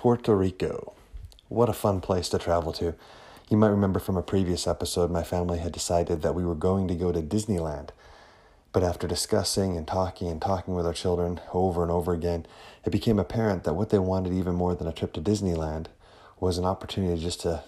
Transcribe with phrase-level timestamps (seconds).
[0.00, 0.94] Puerto Rico.
[1.50, 2.94] What a fun place to travel to.
[3.50, 6.88] You might remember from a previous episode, my family had decided that we were going
[6.88, 7.90] to go to Disneyland.
[8.72, 12.46] But after discussing and talking and talking with our children over and over again,
[12.82, 15.88] it became apparent that what they wanted even more than a trip to Disneyland
[16.40, 17.62] was an opportunity just to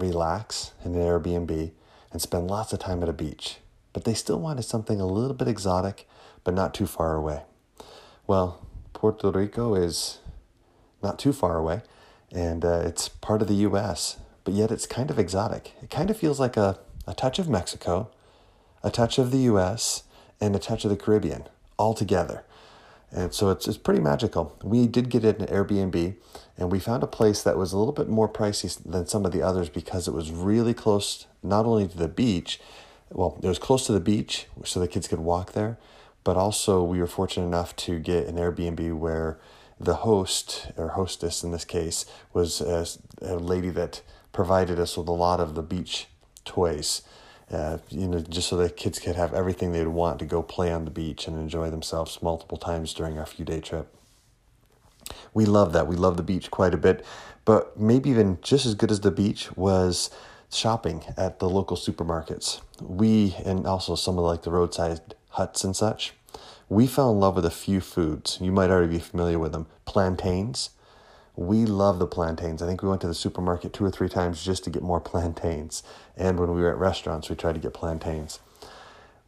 [0.00, 1.70] relax in an Airbnb
[2.10, 3.58] and spend lots of time at a beach.
[3.92, 6.08] But they still wanted something a little bit exotic,
[6.42, 7.42] but not too far away.
[8.26, 10.18] Well, Puerto Rico is
[11.06, 11.82] not too far away,
[12.32, 15.72] and uh, it's part of the U.S., but yet it's kind of exotic.
[15.82, 18.10] It kind of feels like a, a touch of Mexico,
[18.82, 20.02] a touch of the U.S.,
[20.40, 21.44] and a touch of the Caribbean
[21.78, 22.44] all together.
[23.12, 24.56] And so it's, it's pretty magical.
[24.62, 26.16] We did get an Airbnb
[26.58, 29.32] and we found a place that was a little bit more pricey than some of
[29.32, 32.60] the others because it was really close, not only to the beach,
[33.10, 35.78] well, it was close to the beach so the kids could walk there,
[36.24, 39.38] but also we were fortunate enough to get an Airbnb where
[39.78, 42.86] the host or hostess in this case was a,
[43.20, 46.06] a lady that provided us with a lot of the beach
[46.44, 47.02] toys.
[47.50, 50.72] Uh, you know, just so the kids could have everything they'd want to go play
[50.72, 53.94] on the beach and enjoy themselves multiple times during our few day trip.
[55.32, 55.86] We love that.
[55.86, 57.04] We love the beach quite a bit,
[57.44, 60.10] but maybe even just as good as the beach was
[60.50, 62.60] shopping at the local supermarkets.
[62.80, 66.14] We and also some of like the roadside huts and such
[66.68, 68.38] we fell in love with a few foods.
[68.40, 69.66] You might already be familiar with them.
[69.84, 70.70] Plantains.
[71.36, 72.62] We love the plantains.
[72.62, 75.00] I think we went to the supermarket two or three times just to get more
[75.00, 75.82] plantains.
[76.16, 78.40] And when we were at restaurants, we tried to get plantains.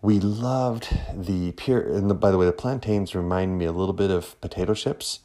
[0.01, 3.93] We loved the pure, and the, by the way, the plantains remind me a little
[3.93, 5.21] bit of potato chips,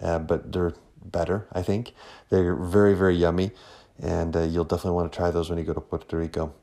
[0.00, 0.72] uh, but they're
[1.04, 1.92] better, I think.
[2.30, 3.50] They're very, very yummy,
[4.00, 6.54] and uh, you'll definitely want to try those when you go to Puerto Rico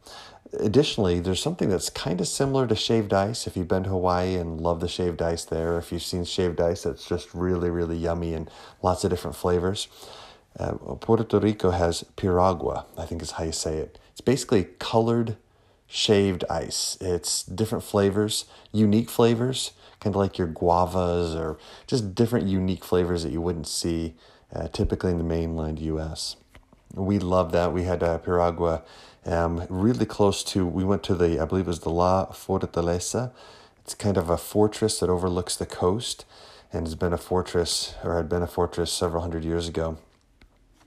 [0.59, 3.47] additionally, there's something that's kind of similar to shaved ice.
[3.47, 6.59] If you've been to Hawaii and love the shaved ice there, if you've seen shaved
[6.59, 8.49] ice, it's just really, really yummy and
[8.81, 9.87] lots of different flavors.
[10.59, 13.97] Uh, Puerto Rico has piragua, I think is how you say it.
[14.11, 15.37] It's basically colored
[15.87, 16.97] shaved ice.
[16.99, 21.57] It's different flavors, unique flavors, kind of like your guavas or
[21.87, 24.15] just different unique flavors that you wouldn't see
[24.53, 26.35] uh, typically in the mainland US.
[26.93, 27.73] We love that.
[27.73, 28.83] We had uh, piragua
[29.25, 33.31] um, really close to, we went to the, I believe it was the La Fortaleza.
[33.83, 36.25] It's kind of a fortress that overlooks the coast
[36.73, 39.97] and has been a fortress, or had been a fortress several hundred years ago.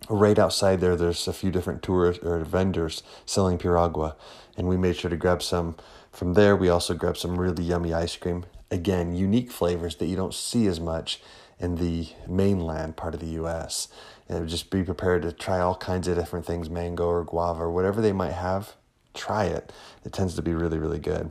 [0.08, 4.16] Right outside there, there's a few different tourists or vendors selling piragua,
[4.56, 5.76] and we made sure to grab some
[6.10, 6.56] from there.
[6.56, 8.44] We also grabbed some really yummy ice cream.
[8.70, 11.20] Again, unique flavors that you don't see as much
[11.58, 13.88] in the mainland part of the U.S
[14.28, 17.70] and just be prepared to try all kinds of different things mango or guava or
[17.70, 18.74] whatever they might have.
[19.12, 19.72] Try it.
[20.04, 21.30] It tends to be really really good.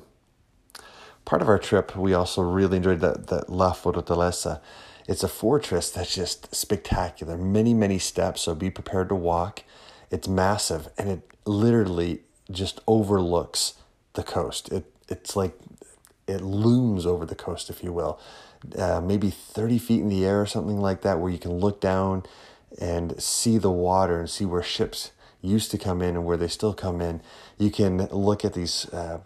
[1.26, 4.62] Part of our trip we also really enjoyed that, that la fortaleza.
[5.08, 7.38] It's a fortress that's just spectacular.
[7.38, 9.64] Many many steps so be prepared to walk.
[10.12, 13.74] It's massive and it literally just overlooks
[14.14, 14.72] the coast.
[14.72, 15.58] It it's like
[16.28, 18.20] it looms over the coast if you will
[18.78, 21.82] uh, maybe 30 feet in the air or something like that where you can look
[21.82, 22.24] down
[22.80, 26.48] and see the water and see where ships used to come in and where they
[26.48, 27.22] still come in,
[27.58, 29.20] you can look at these uh,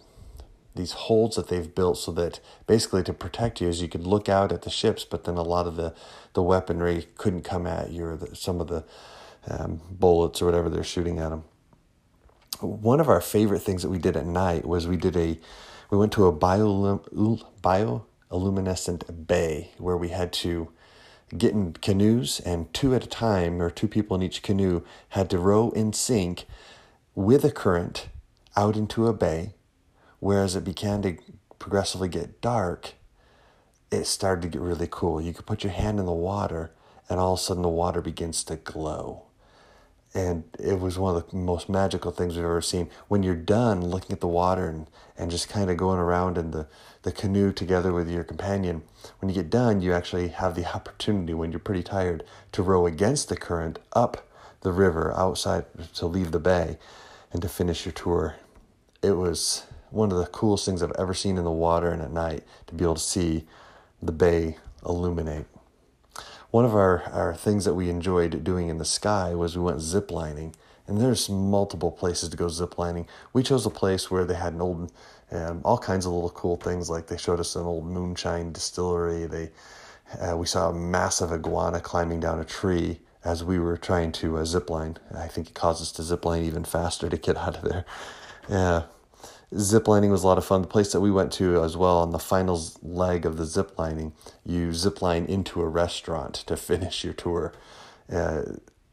[0.75, 4.29] these holds that they've built so that basically to protect you, as you could look
[4.29, 5.93] out at the ships, but then a lot of the
[6.33, 8.83] the weaponry couldn't come at you or the, some of the
[9.47, 11.43] um, bullets or whatever they're shooting at them.
[12.59, 15.39] One of our favorite things that we did at night was we did a
[15.89, 17.01] we went to a bio,
[17.61, 20.69] bio bioluminescent bay where we had to
[21.37, 25.29] get in canoes, and two at a time, or two people in each canoe, had
[25.29, 26.45] to row in sync
[27.15, 28.07] with a current
[28.55, 29.53] out into a bay.
[30.19, 31.17] Whereas it began to
[31.59, 32.93] progressively get dark,
[33.91, 35.21] it started to get really cool.
[35.21, 36.71] You could put your hand in the water,
[37.09, 39.26] and all of a sudden the water begins to glow
[40.13, 42.89] and it was one of the most magical things we've ever seen.
[43.07, 44.87] When you're done looking at the water and,
[45.17, 46.67] and just kind of going around in the,
[47.03, 48.83] the canoe together with your companion,
[49.19, 52.23] when you get done, you actually have the opportunity, when you're pretty tired,
[52.53, 54.27] to row against the current up
[54.61, 56.77] the river outside to leave the bay
[57.31, 58.35] and to finish your tour.
[59.03, 62.11] It was one of the coolest things I've ever seen in the water and at
[62.11, 63.45] night to be able to see
[64.01, 65.45] the bay illuminate
[66.51, 69.79] one of our, our things that we enjoyed doing in the sky was we went
[69.79, 70.53] ziplining.
[70.87, 73.07] And there's multiple places to go ziplining.
[73.33, 74.91] We chose a place where they had an old,
[75.31, 76.89] um, all kinds of little cool things.
[76.89, 79.25] Like they showed us an old moonshine distillery.
[79.25, 79.49] They,
[80.21, 84.37] uh, we saw a massive iguana climbing down a tree as we were trying to
[84.37, 84.95] uh, zipline.
[85.13, 87.85] I think it caused us to zipline even faster to get out of there.
[88.49, 88.83] Yeah,
[89.55, 90.61] Zip lining was a lot of fun.
[90.61, 93.77] The place that we went to as well on the final leg of the zip
[93.79, 94.13] lining,
[94.45, 97.53] you zip line into a restaurant to finish your tour.
[98.11, 98.43] uh,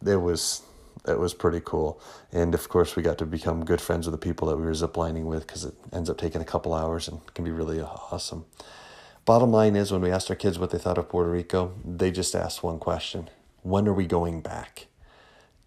[0.06, 0.62] it was
[1.06, 2.00] it was pretty cool.
[2.32, 4.74] And of course, we got to become good friends with the people that we were
[4.74, 7.80] zip lining with because it ends up taking a couple hours and can be really
[7.80, 8.46] awesome.
[9.24, 12.10] Bottom line is, when we asked our kids what they thought of Puerto Rico, they
[12.10, 13.28] just asked one question
[13.62, 14.86] When are we going back?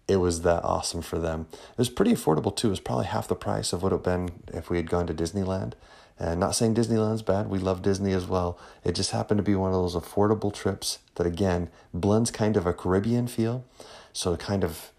[0.08, 1.46] It was that awesome for them.
[1.52, 2.68] It was pretty affordable too.
[2.68, 4.88] It was probably half the price of what it would have been if we had
[4.88, 5.74] gone to Disneyland.
[6.18, 8.58] And not saying Disneyland's bad, we love Disney as well.
[8.82, 12.66] It just happened to be one of those affordable trips that, again, blends kind of
[12.66, 13.64] a Caribbean feel.
[14.12, 14.90] So, kind of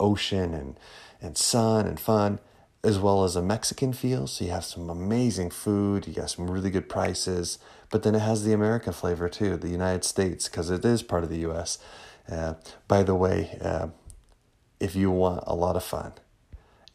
[0.00, 0.78] ocean and,
[1.20, 2.38] and sun and fun,
[2.82, 4.26] as well as a Mexican feel.
[4.26, 7.58] So, you have some amazing food, you got some really good prices,
[7.90, 11.22] but then it has the American flavor too, the United States, because it is part
[11.22, 11.78] of the US.
[12.30, 12.54] Uh,
[12.88, 13.88] by the way, uh,
[14.82, 16.12] if you want a lot of fun,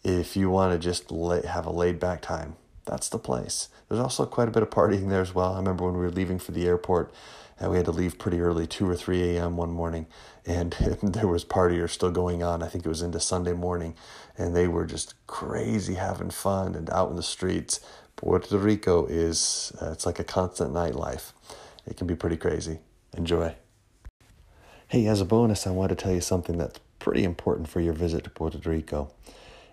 [0.04, 3.70] if you want to just lay, have a laid back time, that's the place.
[3.88, 5.54] There's also quite a bit of partying there as well.
[5.54, 7.14] I remember when we were leaving for the airport,
[7.58, 9.56] and we had to leave pretty early, 2 or 3 a.m.
[9.56, 10.06] one morning,
[10.46, 12.62] and there was partiers still going on.
[12.62, 13.96] I think it was into Sunday morning,
[14.38, 17.80] and they were just crazy having fun and out in the streets.
[18.18, 21.32] Puerto Rico is, uh, it's like a constant nightlife.
[21.86, 22.80] It can be pretty crazy.
[23.16, 23.56] Enjoy.
[24.90, 27.94] Hey, as a bonus, I want to tell you something that's pretty important for your
[27.94, 29.12] visit to Puerto Rico.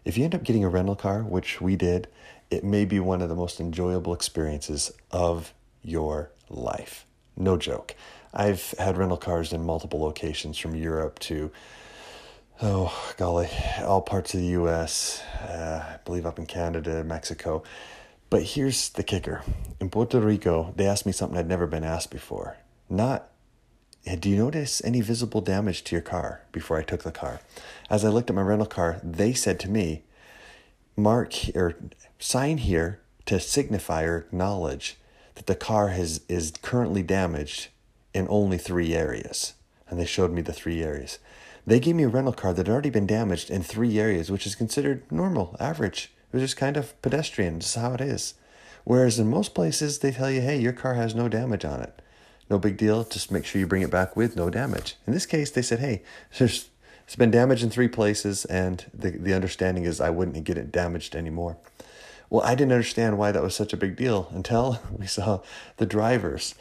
[0.05, 2.09] If you end up getting a rental car, which we did,
[2.51, 7.07] it may be one of the most enjoyable experiences of your life.
[7.37, 7.95] No joke.
[8.33, 11.51] I've had rental cars in multiple locations from Europe to,
[12.61, 13.49] oh, golly,
[13.83, 17.63] all parts of the US, uh, I believe up in Canada, Mexico.
[18.31, 19.43] But here's the kicker
[19.81, 22.57] in Puerto Rico, they asked me something I'd never been asked before.
[22.89, 23.29] Not,
[24.21, 27.41] do you notice any visible damage to your car before I took the car?
[27.89, 30.03] As I looked at my rental car, they said to me,
[30.97, 31.75] mark or
[32.19, 34.97] sign here to signify or acknowledge
[35.35, 37.69] that the car has is currently damaged
[38.13, 39.55] in only three areas.
[39.89, 41.19] And they showed me the three areas.
[41.67, 44.47] They gave me a rental car that had already been damaged in three areas, which
[44.47, 46.13] is considered normal, average.
[46.33, 48.35] It was just kind of pedestrian, just how it is.
[48.85, 52.03] Whereas in most places, they tell you, hey, your car has no damage on it.
[52.51, 53.05] No big deal.
[53.05, 54.97] Just make sure you bring it back with no damage.
[55.07, 56.03] In this case, they said, hey,
[56.39, 56.69] there's
[57.05, 60.73] it's been damaged in three places, and the, the understanding is I wouldn't get it
[60.73, 61.59] damaged anymore.
[62.31, 65.41] Well, I didn't understand why that was such a big deal until we saw
[65.77, 66.55] the drivers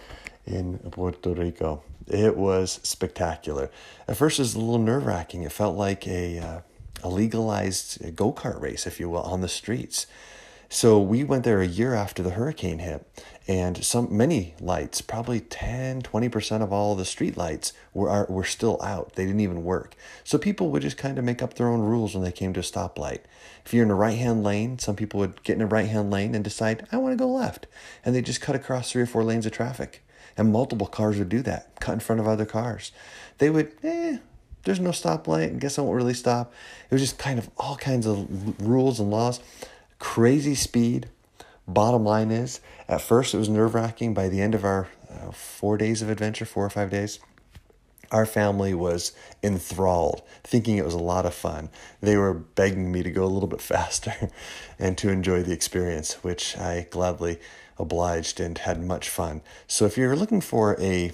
[0.45, 1.83] in Puerto Rico.
[2.07, 3.71] It was spectacular.
[4.07, 5.43] At first, it was a little nerve wracking.
[5.43, 6.59] It felt like a, uh,
[7.01, 10.05] a legalized go kart race, if you will, on the streets.
[10.73, 13.05] So we went there a year after the hurricane hit,
[13.47, 18.43] and some many lights, probably 10, 20% of all the street lights were are, were
[18.43, 19.13] still out.
[19.13, 19.95] They didn't even work.
[20.23, 22.59] So people would just kind of make up their own rules when they came to
[22.59, 23.19] a stoplight.
[23.63, 26.43] If you're in a right-hand lane, some people would get in a right-hand lane and
[26.43, 27.67] decide, "I want to go left."
[28.03, 30.03] And they just cut across three or four lanes of traffic.
[30.35, 32.91] And multiple cars would do that, cut in front of other cars.
[33.37, 34.17] They would, eh,
[34.63, 35.55] there's no stoplight.
[35.55, 36.51] I guess I won't really stop.
[36.89, 39.39] It was just kind of all kinds of rules and laws
[40.03, 41.07] crazy speed.
[41.65, 42.59] Bottom line is,
[42.89, 44.13] at first it was nerve wracking.
[44.13, 47.19] By the end of our uh, four days of adventure, four or five days,
[48.11, 51.69] our family was enthralled, thinking it was a lot of fun.
[52.01, 54.29] They were begging me to go a little bit faster
[54.77, 57.39] and to enjoy the experience, which I gladly
[57.79, 59.41] obliged and had much fun.
[59.67, 61.13] So if you're looking for a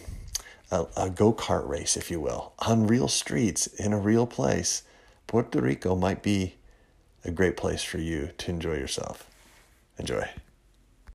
[0.71, 4.81] a, a go kart race, if you will, on real streets in a real place,
[5.27, 6.55] Puerto Rico might be
[7.23, 9.29] a great place for you to enjoy yourself.
[9.97, 10.29] Enjoy.